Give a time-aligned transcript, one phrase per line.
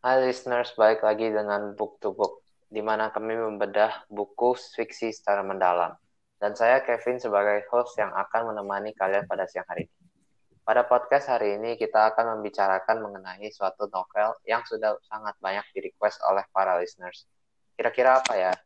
[0.00, 2.40] Hai listeners, balik lagi dengan Book to Book,
[2.72, 5.92] di mana kami membedah buku fiksi secara mendalam.
[6.40, 10.00] Dan saya Kevin sebagai host yang akan menemani kalian pada siang hari ini.
[10.64, 16.24] Pada podcast hari ini kita akan membicarakan mengenai suatu novel yang sudah sangat banyak di-request
[16.24, 17.28] oleh para listeners.
[17.76, 18.56] Kira-kira apa ya?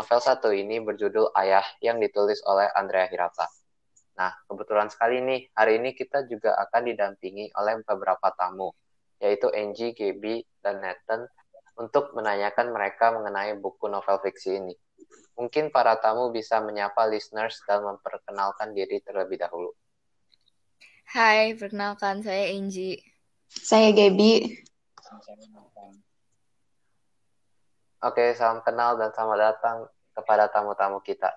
[0.00, 3.52] Novel satu ini berjudul Ayah yang ditulis oleh Andrea Hirata.
[4.16, 8.72] Nah, kebetulan sekali nih, hari ini kita juga akan didampingi oleh beberapa tamu,
[9.20, 11.26] yaitu Angie, Gaby, dan Nathan,
[11.76, 14.74] untuk menanyakan mereka mengenai buku novel fiksi ini.
[15.36, 19.68] Mungkin para tamu bisa menyapa listeners dan memperkenalkan diri terlebih dahulu.
[21.12, 22.98] Hai, perkenalkan saya Angie.
[23.46, 24.64] Saya Gaby.
[28.02, 29.76] Oke, salam kenal dan selamat datang
[30.16, 31.30] kepada tamu-tamu kita.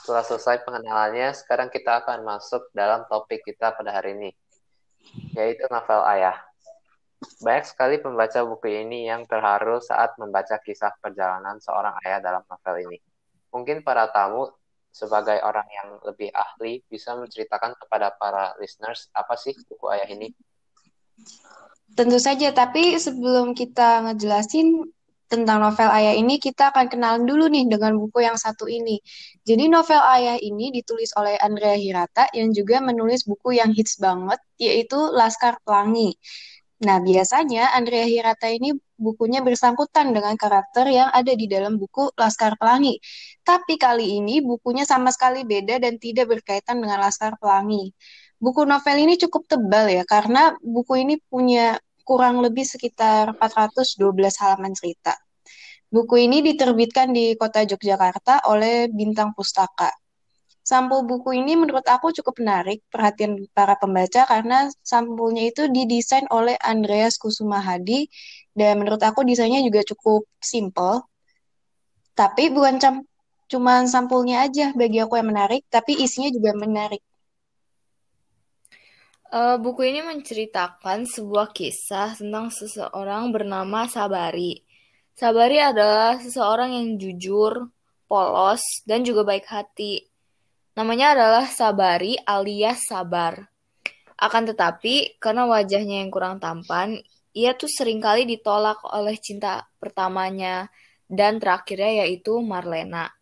[0.00, 4.30] Setelah selesai pengenalannya, sekarang kita akan masuk dalam topik kita pada hari ini,
[5.36, 6.51] yaitu novel Ayah.
[7.22, 12.90] Banyak sekali pembaca buku ini yang terharu saat membaca kisah perjalanan seorang ayah dalam novel
[12.90, 12.98] ini.
[13.54, 14.50] Mungkin para tamu
[14.92, 20.34] sebagai orang yang lebih ahli bisa menceritakan kepada para listeners apa sih buku ayah ini?
[21.92, 24.88] Tentu saja, tapi sebelum kita ngejelasin
[25.28, 29.00] tentang novel Ayah ini, kita akan kenalan dulu nih dengan buku yang satu ini.
[29.44, 34.40] Jadi novel Ayah ini ditulis oleh Andrea Hirata yang juga menulis buku yang hits banget,
[34.60, 36.16] yaitu Laskar Pelangi.
[36.82, 42.58] Nah, biasanya Andrea Hirata ini bukunya bersangkutan dengan karakter yang ada di dalam buku Laskar
[42.58, 42.98] Pelangi.
[43.46, 47.94] Tapi kali ini bukunya sama sekali beda dan tidak berkaitan dengan Laskar Pelangi.
[48.42, 54.74] Buku novel ini cukup tebal ya, karena buku ini punya kurang lebih sekitar 412 halaman
[54.74, 55.14] cerita.
[55.86, 60.01] Buku ini diterbitkan di kota Yogyakarta oleh Bintang Pustaka.
[60.72, 66.56] Sampul buku ini menurut aku cukup menarik perhatian para pembaca karena sampulnya itu didesain oleh
[66.64, 68.08] Andreas Kusuma Hadi
[68.56, 71.04] dan menurut aku desainnya juga cukup simple.
[72.16, 72.80] Tapi bukan
[73.52, 77.04] cuma sampulnya aja bagi aku yang menarik, tapi isinya juga menarik.
[79.28, 84.64] Uh, buku ini menceritakan sebuah kisah tentang seseorang bernama Sabari.
[85.20, 87.68] Sabari adalah seseorang yang jujur,
[88.08, 90.11] polos, dan juga baik hati.
[90.72, 93.44] Namanya adalah Sabari alias Sabar.
[94.16, 96.96] Akan tetapi, karena wajahnya yang kurang tampan,
[97.36, 100.72] ia tuh sering kali ditolak oleh cinta pertamanya
[101.12, 103.12] dan terakhirnya yaitu Marlena.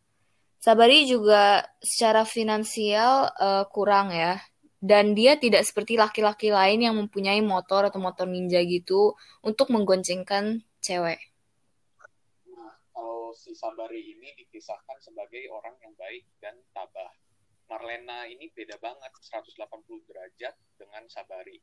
[0.63, 4.39] Sabari juga secara finansial uh, kurang ya,
[4.79, 10.63] dan dia tidak seperti laki-laki lain yang mempunyai motor atau motor ninja gitu untuk menggoncengkan
[10.79, 11.19] cewek.
[12.55, 17.11] Nah, kalau si Sabari ini dikisahkan sebagai orang yang baik dan tabah.
[17.71, 19.55] Marlena ini beda banget 180
[20.11, 21.55] derajat dengan Sabari.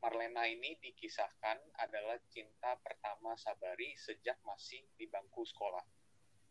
[0.00, 5.84] Marlena ini dikisahkan adalah cinta pertama Sabari sejak masih di bangku sekolah.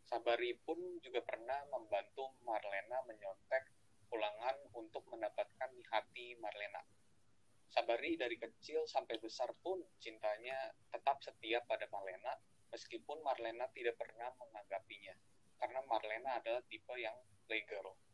[0.06, 3.74] Sabari pun juga pernah membantu Marlena menyontek
[4.06, 6.86] pulangan untuk mendapatkan hati Marlena.
[7.74, 12.38] Sabari dari kecil sampai besar pun cintanya tetap setia pada Marlena,
[12.70, 15.18] meskipun Marlena tidak pernah menganggapinya,
[15.58, 17.18] karena Marlena adalah tipe yang
[17.50, 18.11] playgirl.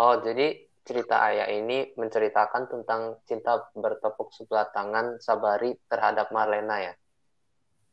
[0.00, 6.94] Oh, jadi cerita ayah ini menceritakan tentang cinta bertepuk sebelah tangan Sabari terhadap Marlena ya?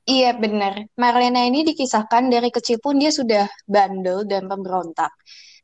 [0.07, 0.87] Iya benar.
[0.95, 5.11] Marlena ini dikisahkan dari kecil pun dia sudah bandel dan pemberontak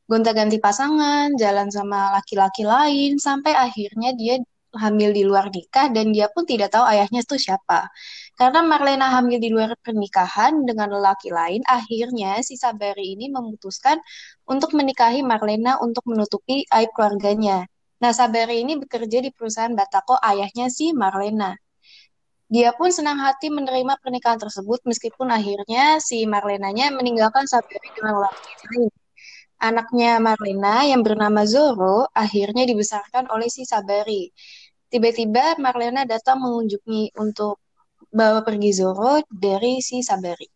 [0.04, 4.36] gonta-ganti pasangan, jalan sama laki-laki lain, sampai akhirnya dia
[4.76, 7.88] hamil di luar nikah dan dia pun tidak tahu ayahnya itu siapa.
[8.34, 14.02] Karena Marlena hamil di luar pernikahan dengan lelaki lain, akhirnya si Sabari ini memutuskan
[14.50, 17.66] untuk menikahi Marlena untuk menutupi aib keluarganya.
[18.02, 21.54] Nah, Sabari ini bekerja di perusahaan Batako ayahnya si Marlena.
[22.50, 28.52] Dia pun senang hati menerima pernikahan tersebut meskipun akhirnya si Marlenanya meninggalkan Sabari dengan lelaki
[28.68, 28.92] lain.
[29.64, 34.28] Anaknya Marlena yang bernama Zoro akhirnya dibesarkan oleh si Sabari.
[34.94, 37.58] Tiba-tiba Marlena datang mengunjungi untuk
[38.14, 40.46] bawa pergi Zoro dari si Sabari.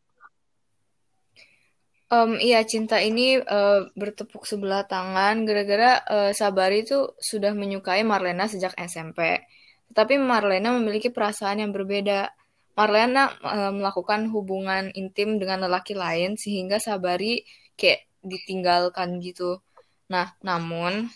[2.06, 8.46] Um, iya, cinta ini uh, bertepuk sebelah tangan gara-gara uh, Sabari itu sudah menyukai Marlena
[8.46, 9.42] sejak SMP.
[9.90, 12.30] Tetapi Marlena memiliki perasaan yang berbeda.
[12.78, 17.42] Marlena uh, melakukan hubungan intim dengan lelaki lain sehingga Sabari
[17.74, 19.58] kayak ditinggalkan gitu.
[20.06, 21.10] Nah, namun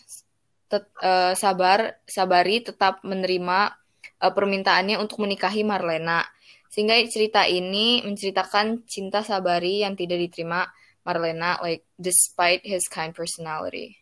[0.72, 3.76] tet, uh, sabar Sabari tetap menerima
[4.24, 6.24] uh, permintaannya untuk menikahi Marlena.
[6.72, 10.64] Sehingga cerita ini menceritakan cinta Sabari yang tidak diterima
[11.04, 14.00] Marlena like despite his kind personality.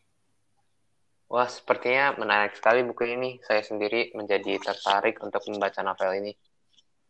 [1.30, 3.42] Wah, sepertinya menarik sekali buku ini.
[3.42, 6.32] Saya sendiri menjadi tertarik untuk membaca novel ini.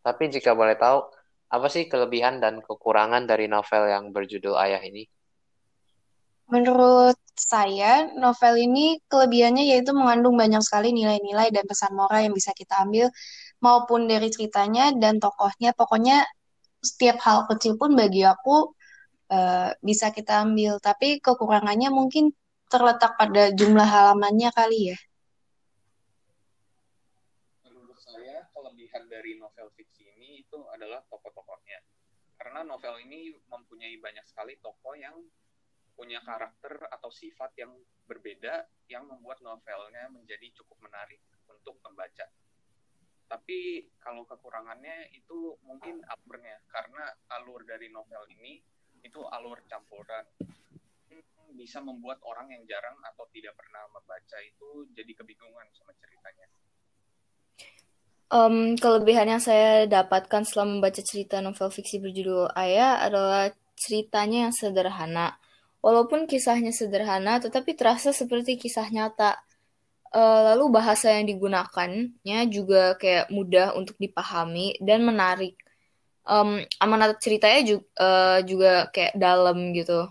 [0.01, 1.09] Tapi jika boleh tahu,
[1.53, 5.09] apa sih kelebihan dan kekurangan dari novel yang berjudul Ayah ini?
[6.51, 12.51] Menurut saya, novel ini kelebihannya yaitu mengandung banyak sekali nilai-nilai dan pesan moral yang bisa
[12.53, 13.07] kita ambil,
[13.63, 15.71] maupun dari ceritanya dan tokohnya.
[15.79, 16.27] Pokoknya
[16.83, 18.75] setiap hal kecil pun bagi aku
[19.31, 20.83] uh, bisa kita ambil.
[20.83, 22.35] Tapi kekurangannya mungkin
[22.67, 24.99] terletak pada jumlah halamannya kali ya.
[27.63, 31.79] Menurut saya, kelebihan dari novel fiksi ini itu adalah tokoh-tokohnya.
[32.43, 35.15] Karena novel ini mempunyai banyak sekali tokoh yang
[35.95, 37.73] punya karakter atau sifat yang
[38.09, 42.27] berbeda yang membuat novelnya menjadi cukup menarik untuk membaca.
[43.31, 48.59] Tapi kalau kekurangannya itu mungkin alurnya, karena alur dari novel ini
[49.07, 50.27] itu alur campuran.
[51.55, 56.47] Bisa membuat orang yang jarang atau tidak pernah membaca itu jadi kebingungan sama ceritanya.
[58.31, 64.55] Um, kelebihan yang saya dapatkan setelah membaca cerita novel fiksi berjudul Ayah adalah ceritanya yang
[64.55, 65.35] sederhana
[65.81, 69.41] Walaupun kisahnya sederhana, tetapi terasa seperti kisah nyata.
[70.11, 75.55] Uh, lalu bahasa yang digunakannya juga kayak mudah untuk dipahami dan menarik.
[76.27, 80.11] Um, amanat ceritanya juga, uh, eh, juga kayak dalam gitu.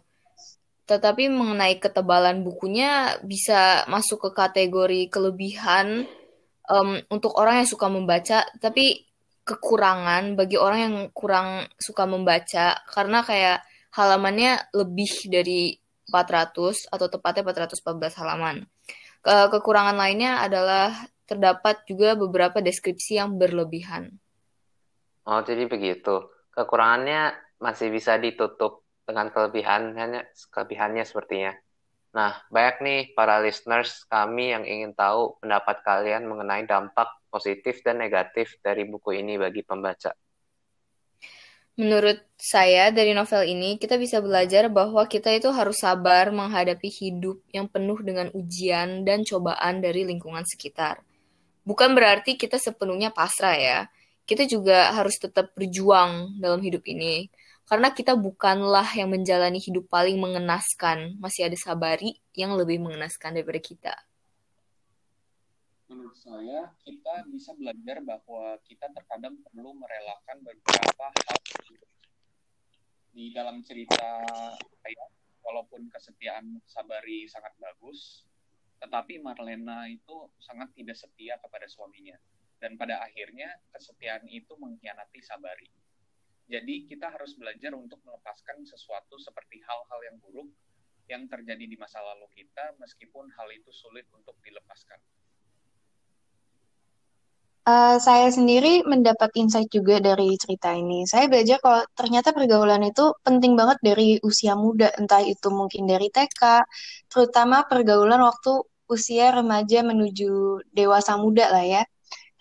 [0.89, 6.09] Tetapi mengenai ketebalan bukunya bisa masuk ke kategori kelebihan
[6.65, 9.05] um, untuk orang yang suka membaca, tapi
[9.45, 13.59] kekurangan bagi orang yang kurang suka membaca karena kayak
[13.93, 15.77] halamannya lebih dari
[16.09, 18.65] 400 atau tepatnya 414 halaman.
[19.21, 20.95] Ke kekurangan lainnya adalah
[21.29, 24.17] terdapat juga beberapa deskripsi yang berlebihan.
[25.29, 26.25] Oh, jadi begitu.
[26.49, 31.53] Kekurangannya masih bisa ditutup dengan kelebihannya, kelebihannya sepertinya.
[32.09, 38.01] Nah, banyak nih para listeners kami yang ingin tahu pendapat kalian mengenai dampak positif dan
[38.01, 40.17] negatif dari buku ini bagi pembaca.
[41.79, 47.39] Menurut saya, dari novel ini kita bisa belajar bahwa kita itu harus sabar menghadapi hidup
[47.55, 50.99] yang penuh dengan ujian dan cobaan dari lingkungan sekitar.
[51.63, 53.79] Bukan berarti kita sepenuhnya pasrah ya.
[54.27, 57.31] Kita juga harus tetap berjuang dalam hidup ini.
[57.63, 61.15] Karena kita bukanlah yang menjalani hidup paling mengenaskan.
[61.23, 63.95] Masih ada sabari yang lebih mengenaskan daripada kita
[65.89, 71.39] menurut saya kita bisa belajar bahwa kita terkadang perlu merelakan beberapa hal
[73.09, 74.21] di dalam cerita
[74.79, 75.05] saya.
[75.39, 78.29] Walaupun kesetiaan Sabari sangat bagus
[78.79, 82.15] tetapi Marlena itu sangat tidak setia kepada suaminya.
[82.59, 85.67] Dan pada akhirnya kesetiaan itu mengkhianati Sabari.
[86.45, 90.49] Jadi kita harus belajar untuk melepaskan sesuatu seperti hal-hal yang buruk
[91.09, 95.01] yang terjadi di masa lalu kita meskipun hal itu sulit untuk dilepaskan.
[97.69, 101.05] Uh, saya sendiri mendapat insight juga dari cerita ini.
[101.05, 106.09] Saya belajar kalau ternyata pergaulan itu penting banget dari usia muda, entah itu mungkin dari
[106.09, 106.65] TK,
[107.13, 111.81] terutama pergaulan waktu usia remaja menuju dewasa muda lah ya.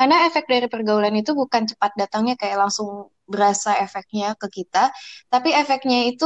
[0.01, 4.89] Karena efek dari pergaulan itu bukan cepat datangnya kayak langsung berasa efeknya ke kita,
[5.29, 6.25] tapi efeknya itu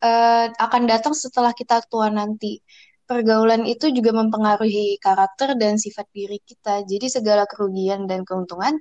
[0.00, 2.64] uh, akan datang setelah kita tua nanti
[3.10, 6.86] pergaulan itu juga mempengaruhi karakter dan sifat diri kita.
[6.86, 8.78] Jadi segala kerugian dan keuntungan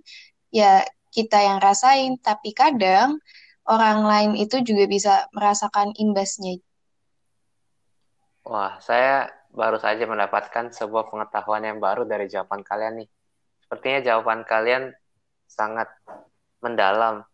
[0.54, 3.18] ya kita yang rasain, tapi kadang
[3.65, 6.62] orang lain itu juga bisa merasakan imbasnya.
[8.46, 13.10] Wah, saya baru saja mendapatkan sebuah pengetahuan yang baru dari jawaban kalian nih.
[13.65, 14.94] Sepertinya jawaban kalian
[15.50, 15.89] sangat
[16.62, 17.25] mendalam.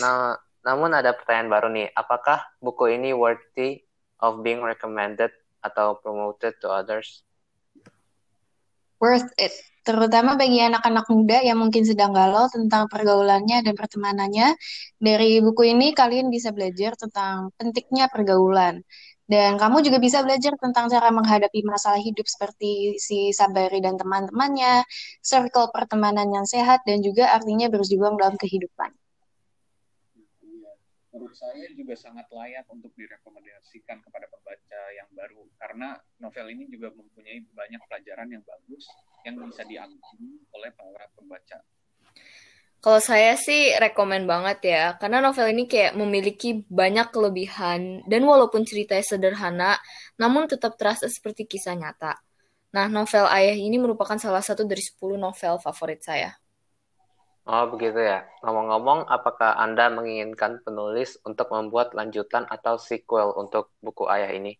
[0.00, 3.84] Nah, namun ada pertanyaan baru nih, apakah buku ini worthy
[4.24, 5.28] of being recommended
[5.60, 7.24] atau promoted to others?
[8.96, 9.52] Worth it,
[9.84, 14.56] terutama bagi anak-anak muda yang mungkin sedang galau tentang pergaulannya dan pertemanannya.
[14.96, 18.80] Dari buku ini kalian bisa belajar tentang pentingnya pergaulan.
[19.26, 24.86] Dan kamu juga bisa belajar tentang cara menghadapi masalah hidup seperti si Sabari dan teman-temannya,
[25.18, 28.94] circle pertemanan yang sehat, dan juga artinya berjuang dalam kehidupan
[31.16, 36.92] menurut saya juga sangat layak untuk direkomendasikan kepada pembaca yang baru karena novel ini juga
[36.92, 38.84] mempunyai banyak pelajaran yang bagus
[39.24, 39.96] yang bisa diambil
[40.52, 41.64] oleh para pembaca.
[42.84, 48.62] Kalau saya sih rekomen banget ya, karena novel ini kayak memiliki banyak kelebihan dan walaupun
[48.68, 49.72] ceritanya sederhana,
[50.20, 52.20] namun tetap terasa seperti kisah nyata.
[52.76, 56.36] Nah, novel Ayah ini merupakan salah satu dari 10 novel favorit saya.
[57.46, 58.26] Oh, begitu ya.
[58.42, 64.58] Ngomong-ngomong, apakah Anda menginginkan penulis untuk membuat lanjutan atau sequel untuk buku Ayah ini?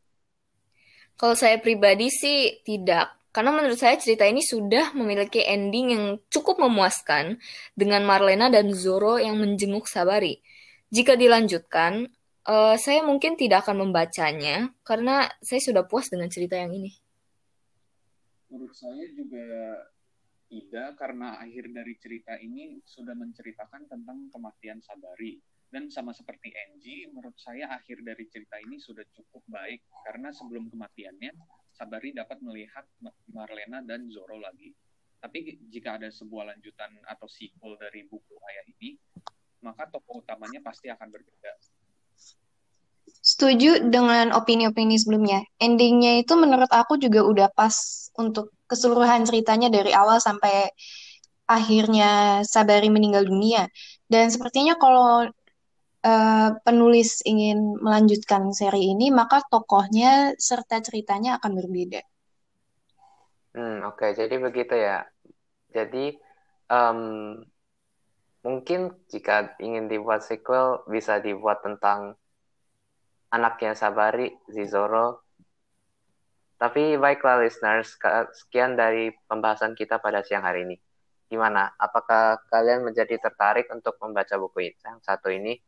[1.18, 6.56] Kalau saya pribadi sih tidak, Karena menurut saya cerita ini sudah memiliki ending yang cukup
[6.56, 7.36] memuaskan
[7.76, 10.40] dengan Marlena dan Zoro yang menjenguk Sabari.
[10.88, 12.08] Jika dilanjutkan,
[12.48, 16.96] uh, saya mungkin tidak akan membacanya karena saya sudah puas dengan cerita yang ini.
[18.48, 19.44] Menurut saya juga
[20.46, 25.36] tidak karena akhir dari cerita ini sudah menceritakan tentang kematian Sabari
[25.66, 30.70] dan sama seperti Angie, menurut saya akhir dari cerita ini sudah cukup baik karena sebelum
[30.70, 31.34] kematiannya
[31.74, 32.86] Sabari dapat melihat
[33.34, 34.72] Marlena dan Zoro lagi.
[35.18, 38.96] Tapi jika ada sebuah lanjutan atau sequel dari buku ayah ini,
[39.60, 41.52] maka tokoh utamanya pasti akan berbeda.
[43.26, 45.42] Setuju dengan opini-opini sebelumnya.
[45.58, 47.74] Endingnya itu menurut aku juga udah pas
[48.14, 50.70] untuk keseluruhan ceritanya dari awal sampai
[51.46, 53.66] akhirnya Sabari meninggal dunia.
[54.06, 55.26] Dan sepertinya kalau
[56.06, 62.02] uh, penulis ingin melanjutkan seri ini, maka tokohnya serta ceritanya akan berbeda.
[63.56, 64.10] Hmm, oke, okay.
[64.14, 65.02] jadi begitu ya.
[65.72, 66.14] Jadi
[66.70, 67.40] um,
[68.46, 72.14] mungkin jika ingin dibuat sequel bisa dibuat tentang
[73.30, 75.26] anaknya Sabari, Zizoro.
[76.56, 78.00] Tapi baiklah listeners,
[78.32, 80.76] sekian dari pembahasan kita pada siang hari ini.
[81.28, 81.74] Gimana?
[81.76, 85.58] Apakah kalian menjadi tertarik untuk membaca buku yang satu ini?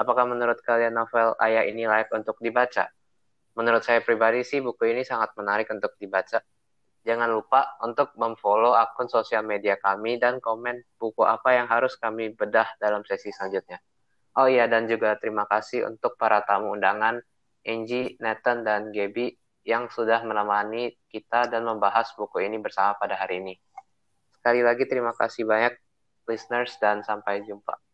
[0.00, 2.88] Apakah menurut kalian novel Ayah ini layak untuk dibaca?
[3.52, 6.40] Menurut saya pribadi sih buku ini sangat menarik untuk dibaca.
[7.04, 12.32] Jangan lupa untuk memfollow akun sosial media kami dan komen buku apa yang harus kami
[12.32, 13.82] bedah dalam sesi selanjutnya.
[14.38, 17.18] Oh iya, dan juga terima kasih untuk para tamu undangan,
[17.66, 19.34] Angie, Nathan, dan Gaby
[19.66, 23.54] yang sudah menemani kita dan membahas buku ini bersama pada hari ini.
[24.32, 25.74] Sekali lagi terima kasih banyak
[26.30, 27.89] listeners dan sampai jumpa.